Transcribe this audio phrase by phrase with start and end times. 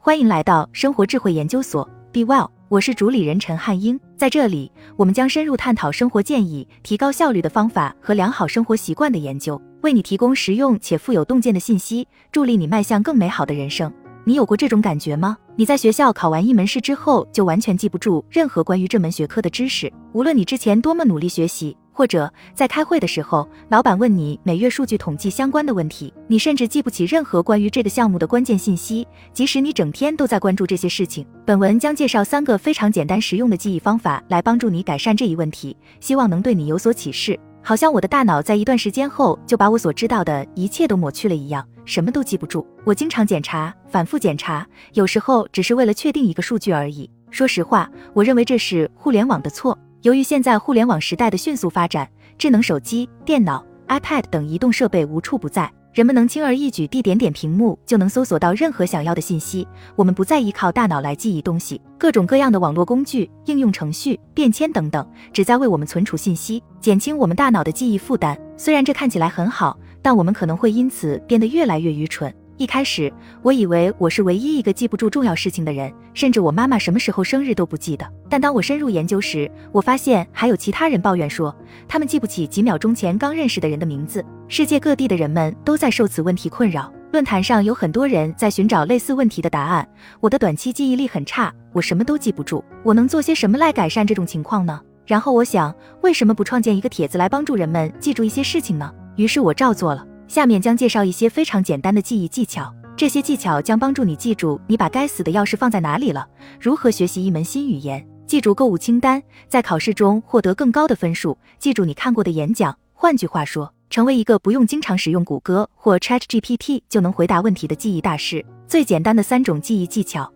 [0.00, 3.98] 欢迎来到生活智慧研究所，Be Well，我是主理人陈汉英。
[4.16, 13.92] 在这里，我们将深入探讨生活建议、提高效率的方法和良好生活习惯的研究，为你提供实用且富有洞见的信息，助力你迈向更美好的人生。
[14.22, 15.36] 你有过这种感觉吗？
[15.56, 21.76] 你在学校考完一门试之后，就完全记不住任何关于这门学科的知识，无论你之前多么努力学习。
[21.98, 31.26] 或者在开会的时候，老板问你每月数据统计相关的问题，你甚至记不起任何关于这个项目的关键信息，即使你整天都在关注这些事情。
[31.44, 37.36] 本文将介绍三个非常简单实用的记忆方法，来帮助你改善这一问题，希望能对你有所启示。
[37.64, 42.64] 好像我的大脑在一段时间后就把我所知道的一切都抹去了一样，什么都记不住。
[42.84, 47.10] 我经常检查，反复检查，有时候只是为了确定一个数据而已。
[47.32, 49.76] 说实话，我认为这是互联网的错。
[50.02, 59.66] 由于现在互联网时代的迅速发展，智能手机、电脑、iPad 等移动设备无处不在，人们能轻而易举地点点屏幕就能搜索到任何想要的信息。
[59.96, 68.38] 我们不再依靠大脑来记忆东西，各种各样的网络工具、应用程序、便签等等，旨在为我们存储信息，减轻我们大脑的记忆负担。
[68.56, 72.32] 虽然这看起来很好，但我们可能会因此变得越来越愚蠢。
[72.58, 78.04] 一开始，我以为我是唯一一个记不住重要事情的人，甚至我妈妈什么时候生日都不记得。
[78.28, 84.24] 但当我深入研究时，我发现还有其他人抱怨说，他们记不起几秒钟前刚认识的人的名字。
[84.48, 89.88] 世界各地的人们都在受此问题困扰，论坛上有很多人在寻找类似问题的答案。
[90.18, 92.64] 我的短期记忆力很差，我什么都记不住。
[92.82, 94.80] 我能做些什么来改善这种情况呢？
[95.06, 98.92] 然后我想，为什么不创建一个帖子来帮助人们记住一些事情呢？
[99.14, 100.04] 于是我照做了。
[100.28, 106.28] 下面将介绍一些非常简单的记忆技巧，这些技巧将帮助你记住你把该死的钥匙放在哪里了。
[106.60, 108.06] 如何学习一门新语言？
[108.26, 111.36] 记住购物清单，在考试中获得更高的分数。
[111.58, 112.76] 记住你看过的演讲。
[112.92, 118.44] 换句话说，成为一个不用经常使用谷歌或 ChatGPT 就能回答问题的记忆大师。
[118.66, 120.30] 最简单的三种记忆技巧。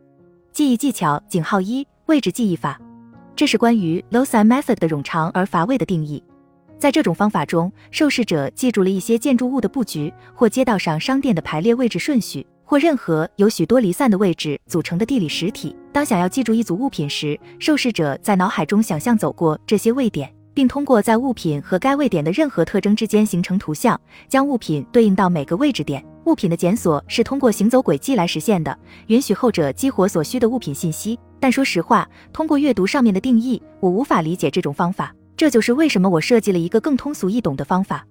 [0.53, 2.81] 记忆技巧井号一：位置记忆法。
[3.37, 6.23] 这是关于 LOSI method 的冗长而乏味的定义。
[6.83, 15.77] 在这种方法中，受试者记住了一些建筑物的布局，或街道上商店的排列位置顺序，或任何由许多离散的位置组成的地理实体。
[15.93, 23.97] 当想要记住一组物品时，受试者在脑海中想象走过这些位点，并通过在物品和该位点的任何特征之间形成图像，
[24.29, 26.05] 将物品对应到每个位置点。
[26.25, 28.77] 物品的检索是通过行走轨迹来实现的，
[29.07, 31.17] 允许后者激活所需的物品信息。
[31.39, 35.15] 但说实话，通过阅读上面的定义，我无法理解这种方法。
[35.43, 38.07] 这就是为什么我设计了一个更通俗易懂的方法。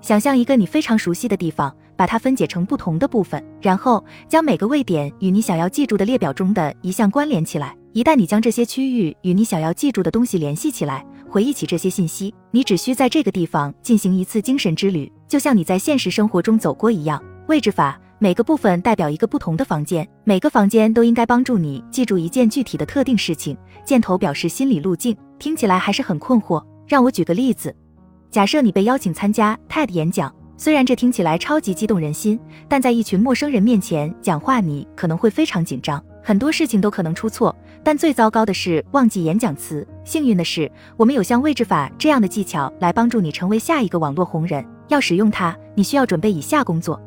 [0.00, 7.72] 想象一个你非常熟悉的地方，把它分解成不同的部分，然后将每个位点与你想要记住的列表中的一项关联起来。
[7.92, 17.22] 一旦你将这些区域与你想要记住的东西联系起来，回忆起这些信息，你只需在这个地方进行一次精神之旅，就像你在现实生活中走过一样。
[17.46, 23.56] 位置法，每个部分代表一个不同的房间，每个房间都应该帮助你记住一件具体的特定事情。
[23.84, 26.60] 箭头表示心理路径，听起来还是很困惑。
[26.86, 27.74] 让我举个例子，
[28.30, 32.38] 假设你被邀请参加 TED 演讲，虽然这听起来超级激动人心，
[32.68, 37.54] 但在一群陌生人面前讲话，你可能会非常紧张，很多事情都可能出错。
[37.84, 39.84] 但最糟糕的是忘记演讲词。
[40.04, 44.64] 幸运的是，我们有像位置法这样的技巧来帮助你成为下一个网络红人。
[44.88, 47.00] 要使用它，你需要准备以下工作：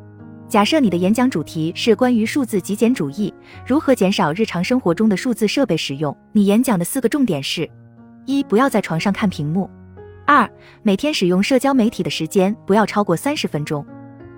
[0.49, 3.33] 假设你的演讲主题是关于数字极简主义，
[3.65, 6.15] 如何减少日常生活中的数字设备使用？
[6.33, 7.69] 你演讲的四个重点是。
[8.25, 9.69] 一不要在床上看屏幕，
[10.25, 10.49] 二
[10.81, 13.85] 每天使用社交媒体的时间不要超过三十分钟，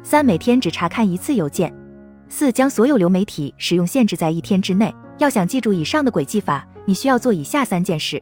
[0.03, 1.73] 三每天只查看一次邮件，
[2.27, 4.93] 四将所有流媒体使用限制在一天之内。
[5.19, 8.21] 要想记住以上的轨迹法，你需要做以下三件事：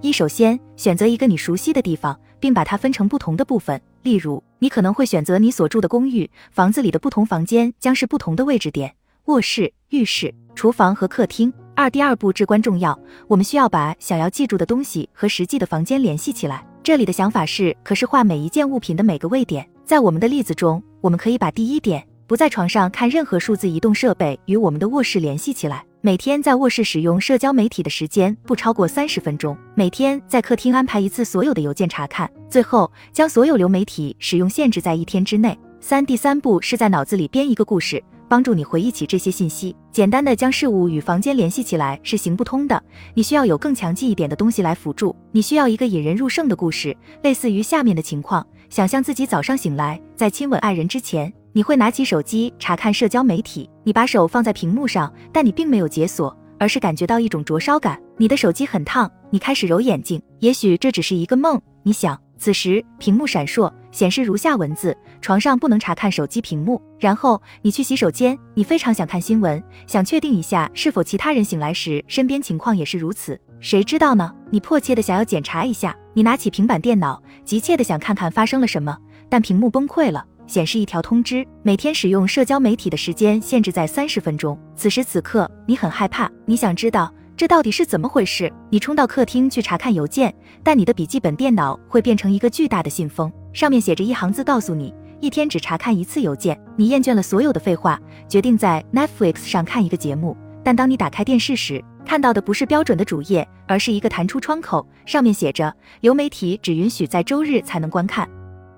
[0.00, 3.80] 一首先选择一个你熟悉的地方，并把它分成不同的部分。
[4.02, 8.94] 例如，你可能会选择你所住的公寓房子里的不同房间将是不同的位置点，
[9.24, 11.52] 卧室、浴室、厨房和客厅。
[11.80, 16.62] 二第二步至关重要，我们需要把想要记住的东西和实际的房间联系起来。
[16.82, 19.66] 这里的想法是可视化每一件物品的每个位点。
[19.86, 25.82] 在我们的例子中，我们可以把第一点不在床上看任何数字移动设备与我们的卧室联系起来。
[26.02, 29.56] 每天在卧室使用社交媒体的时间不超过三十分钟。
[29.74, 32.30] 每天在客厅安排一次所有的邮件查看。
[32.50, 35.58] 最后将所有流媒体使用限制在一天之内。
[35.80, 38.04] 三第三步是在脑子里编一个故事。
[38.30, 39.74] 帮助你回忆起这些信息。
[39.90, 42.80] 简单的将事物与房间联系起来是行不通的，
[43.12, 45.16] 你需要有更强记忆点的东西来辅助。
[45.32, 53.68] 你需要一个引人入胜的故事，类似于下面的情况：想象自己早上醒来，在亲吻爱人之前，你会拿起手机查看社交媒体。
[53.82, 58.00] 你把手放在屏幕上，但你并没有解锁，而是感觉到一种灼烧感。
[58.16, 60.22] 你的手机很烫，你开始揉眼睛。
[60.38, 62.16] 也许这只是一个梦，你想。
[62.40, 66.80] 此时屏幕闪烁，显示如下文字：床上不能查看手机屏幕。
[66.98, 73.38] 然后你去洗手间，你非常想看新闻，想确定一下是否其他人醒来时身边情况也是如此。
[73.60, 74.34] 谁知道呢？
[74.50, 78.96] 你迫切的想要检查一下，你拿起平板电脑，急切的想看看发生了什么，
[79.28, 84.58] 但屏幕崩溃了，显示一条通知：每天使用社交媒体的时间限制在三十分钟。
[84.74, 87.12] 此时此刻，你很害怕，你想知道。
[87.40, 88.52] 这到底是怎么回事？
[88.68, 96.60] 你冲到客厅去查看邮件，但你的笔记本电脑会变成一个巨大的信封，上面写着一行字，告诉你一天只查看一次邮件。
[96.76, 97.98] 你厌倦了所有的废话，
[98.28, 100.36] 决定在 Netflix 上看一个节目。
[100.62, 108.28] 但当你打开电视时，看到的不是标准的主页，而是一个弹出窗口，上面写着流媒体只允许在周日才能观看。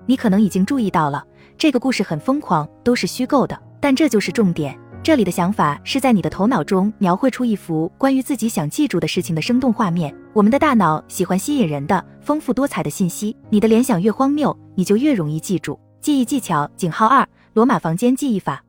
[0.05, 1.21] 你可能已经注意到了，
[1.57, 4.79] 这个故事很疯狂，都是虚构的，但这就是重点。
[5.03, 10.15] 这里的想法是在你的头脑中描绘出一幅关于自己想记住的事情的生动画面。
[10.31, 15.77] 我们的大脑喜欢吸引人的、丰富多彩的信息，你的联想越荒谬，你就越容易记住。
[15.99, 18.63] 记忆技巧井号二：罗马房间记忆法。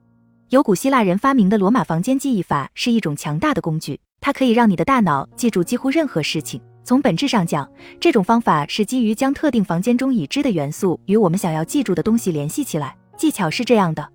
[0.48, 6.60] 由古希腊人发明的罗马房间记忆法是一种强大的工具，它可以让你的大脑记住几乎任何事情。
[6.82, 7.68] 从本质上讲，
[8.00, 12.96] 这种方法是基于将特定房间中已知的元素与我们想要记住的东西联系起来。
[13.16, 14.13] 技巧是这样的。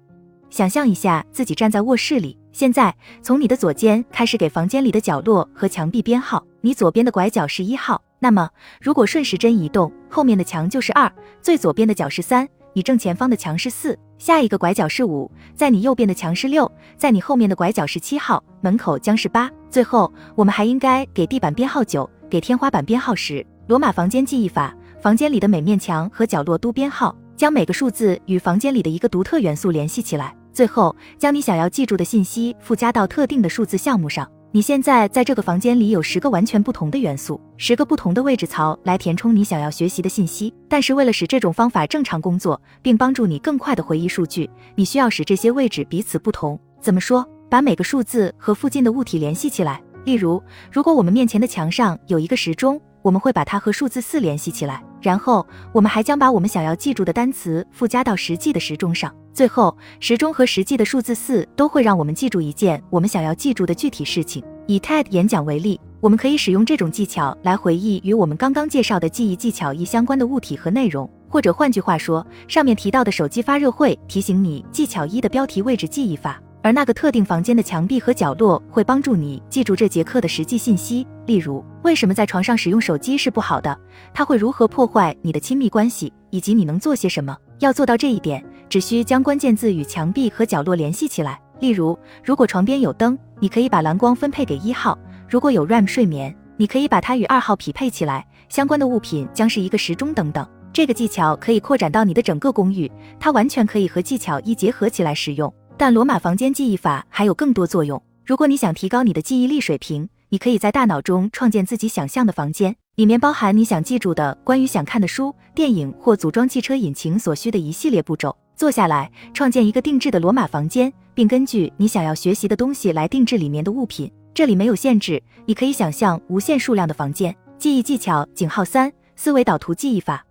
[0.49, 6.43] 想象一下自己站在卧室里，现在从你的左肩开始给房间里的角落和墙壁编号。
[6.61, 8.49] 你左边的拐角是一号，那么
[8.81, 11.09] 如果顺时针移动，后面的墙就是二，
[11.41, 19.49] 最左边的角是三，你正前方的墙是四，下一个拐角是五，在你右边的墙是六，在你后面的拐角是七号，门口将是八。
[19.69, 23.45] 最后，我们还应该给地板编号九，给天花板编号十。
[23.67, 30.35] 罗马房间记忆法，房间里的每面墙和角落都编号，将每个数字与房间里的一个独特元素联系起来。
[30.59, 34.29] 最后，将你想要记住的信息附加到特定的数字项目上。
[34.51, 40.53] 你现在在这个房间里有十个完全不同的元素，十个不同的位置槽来填充你想要学习的信息。
[40.67, 46.59] 但是为了使这种方法正常工作，并帮助你更快的回忆数据，你需要使这些位置彼此不同。
[46.81, 47.25] 怎么说？
[47.49, 49.81] 把每个数字和附近的物体联系起来。
[50.03, 54.83] 例如，如果我们面前的墙上有一个时钟，我们会把它和数字四联系起来。
[55.01, 59.13] 然后，我们还将把我们想要记住的单词附加到实际的时钟上。
[59.33, 64.43] 最后，时钟和实际的数字四都会让我们记住一件我们想要记住的具体事情。
[64.67, 71.09] 以 TED 演讲为例，我们可以使用这种技巧来回忆与我们刚刚介绍的记忆技巧一相关的物体和内容。
[71.29, 81.07] 或者换句话说，上面提到的手机发热会提醒你技巧一的标题位置记忆法，而那个特定房间的墙壁和角落会帮助你记住这节课的实际信息。
[81.25, 83.77] 例如，为什么在床上使用手机是不好的？
[84.13, 86.11] 它会如何破坏你的亲密关系？
[86.31, 87.35] 以及你能做些什么？
[87.59, 88.43] 要做到这一点。
[88.69, 91.39] 只需将关键字与墙壁和角落联系起来。
[91.59, 94.95] 例如，如果床边有灯，你可以把蓝光分配给一号；
[95.27, 98.25] 如果有 REM 睡眠，你可以把它与二号匹配起来。
[98.47, 100.47] 相关的物品将是一个时钟等等。
[100.71, 102.89] 这个技巧可以扩展到你的整个公寓，
[103.19, 105.51] 它完全可以和技巧一结合起来使用。
[105.79, 108.03] 但罗马房间记忆法还有更多作用。
[108.25, 118.35] 如果你想提高你的记忆力水平，你可以在大脑中创建自己想象的房间，里面包含你想记住的关于想看的书、电影或组装汽车引擎所需的一系列步骤。
[118.57, 124.11] 坐下来，创建一个定制的罗马房间，并根据你想要学习的东西来定制里面的物品。
[124.33, 127.33] 这里没有限制，你可以想象无限数量的房间。
[127.57, 130.25] 记忆技巧井号三：思维导图记忆法。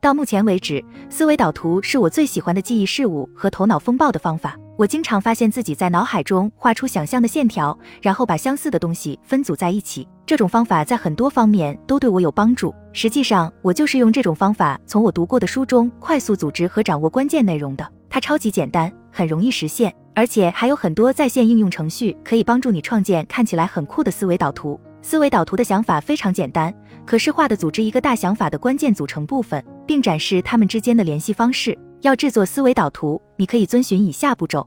[0.00, 4.56] 到目前为止，思维导图是我最喜欢的记忆事物和头脑风暴的方法。
[4.78, 10.08] 我经常发现自己在脑海中画出想象的线条，然后把相似的东西分组在一起。
[10.24, 12.74] 这种方法在很多方面都对我有帮助。
[12.94, 17.86] 实际上，我就是用这种方法从我读过的书中快速组织和掌握关键内容的。
[18.08, 24.80] 它超级简单，很容易实现，而且还有很多在线应用程序可以帮助你创建看起来很酷的思维导图。
[25.02, 26.74] 思维导图的想法非常简单，
[27.06, 31.76] 可视化的组织一个大想法的关键组成部分，并展示它们之间的联系方式。
[32.02, 34.64] 要制作思维导图，你可以遵循以下步骤：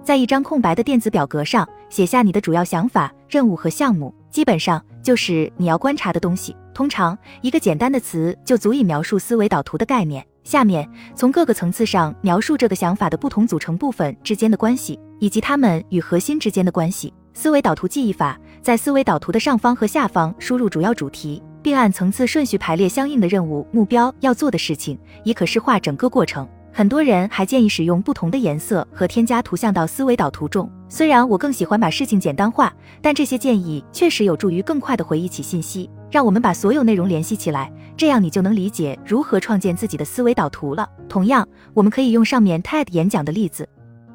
[0.00, 4.14] 在一张空白的电子表格上写下你的主要想法、任务和项目。
[4.30, 6.54] 基本上就是你要观察的东西。
[6.72, 10.24] 通常一个简单的词就足以描述思维导图的概念。
[10.44, 17.12] 下面从各个层次上描述这个想法的不同组成部分之间的关系，以及它们与核心之间的关系。
[17.34, 26.48] 思维导图记忆法，在思维导图的上方和下方输入主要主题，并按层次顺序排列相应的任务、目标要做的事情，以可视化整个过程。
[26.72, 30.70] 很多人还建议使用不同的颜色和添加图像到思维导图中。
[30.88, 35.90] 虽然我更喜欢把事情简单化，但这些建议确实有助于更快地回忆起信息。
[36.10, 40.88] 让我们把所有内容联系起来，这样你就能理解如何创建自己的思维导图了。
[41.08, 43.68] 同样，我们可以用上面 TED 演讲的例子：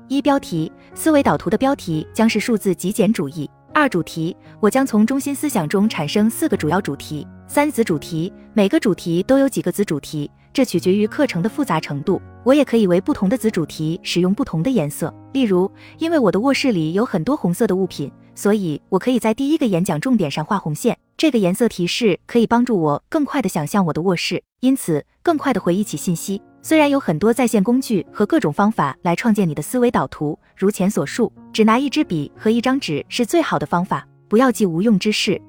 [0.08, 10.30] 一、标题，思维导图的标题将是数字极简主义；二、主题，我将从中心思想中产生四个主要主题；三、子主题，每个主题都有几个子主题。
[10.52, 12.20] 这取决于课程的复杂程度。
[12.44, 15.14] 我也可以为不同的子主题使用不同的颜色。
[15.34, 20.98] 例如，因为我的卧室里有很多红色的物品，所以我可以在第一个演讲重点上画红线。
[21.18, 26.42] 这个颜色提示可以帮助我更快地想象我的卧室，因此更快地回忆起信息。
[26.62, 34.08] 虽然有很多在线工具和各种方法来创建你的思维导图，如前所述，只拿一支笔和一张纸是最好的方法。
[34.28, 35.40] 不要记无用之事。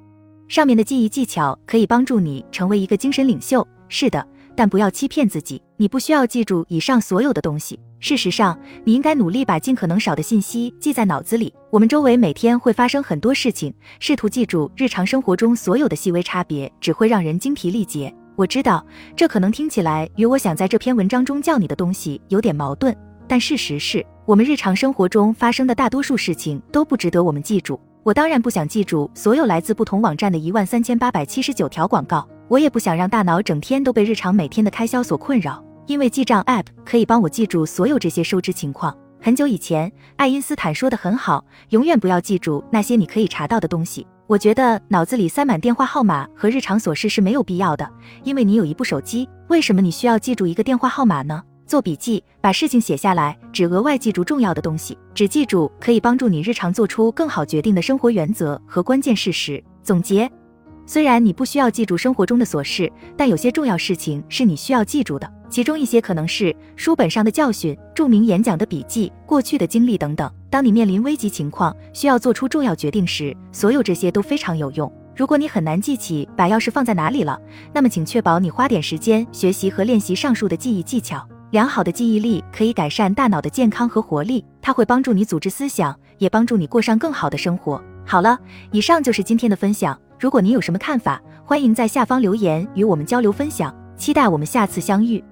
[0.48, 3.66] 上面的记忆技巧可以帮助你成为一个精神领袖。
[3.88, 4.26] 是的。
[4.58, 7.78] 但不要欺骗自己，你不需要记住以上所有的东西。
[8.00, 11.52] 事实上，你应该努力把尽可能少的信息记在脑子里。
[11.70, 18.10] 我们周围每天会发生很多事情，试图记住日常生活中所有的细微差别，只会让人精疲力竭。
[18.34, 18.82] 我知道
[19.14, 22.96] 这可能听起来与我想在这篇文章中教你的东西有点矛盾，
[23.28, 27.78] 但事实是我们日常生活中发生的大多数事情都不值得我们记住。
[28.06, 32.24] 我当然不想记住所有来自不同网站的一万三千八百七十九条广告。
[32.46, 38.96] 我也不想让大脑整天都被日常每天的开销所困扰，因为记账 App 可以帮我记住所有这些收支情况。
[39.20, 44.06] 很久以前，爱因斯坦说的很好，永远不要记住那些你可以查到的东西。
[44.28, 47.90] 我觉得脑子里塞满电话号码和日常琐事是没有必要的，
[48.22, 51.42] 因为你有一部手机，为什么你需要记住一个电话号码呢？
[51.66, 59.62] 做笔记，把事情写下来，只额外记住重要的东西，只记住可以帮助你日常做出更好决定的生活原则和关键事实。
[59.82, 60.30] 总结。
[60.88, 65.28] 虽然你不需要记住生活中的琐事，但有些重要事情是你需要记住的。
[65.50, 70.32] 其中一些可能是书本上的教训、著名演讲的笔记、过去的经历等等。
[70.48, 74.92] 当你面临危急情况，需要做出重要决定时，所有这些都非常有用。
[75.16, 77.40] 如果你很难记起把钥匙放在哪里了，
[77.74, 81.26] 那么请确保你花点时间学习和练习上述的记忆技巧。
[81.52, 87.80] 良好的记忆力可以改善大脑的健康和活力，它会帮助你组织思想，也帮助你过上更好的生活。
[88.04, 88.38] 好了，
[88.72, 89.98] 以上就是今天的分享。
[90.18, 93.74] 如果您有什么看法，欢迎在下方留言与我们交流分享。
[93.96, 95.22] 期待我们下次相遇。